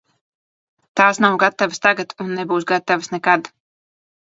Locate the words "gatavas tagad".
1.43-2.17